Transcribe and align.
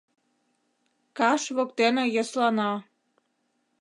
Каш 1.17 1.43
воктене 1.55 2.03
йӧслана. 2.15 2.71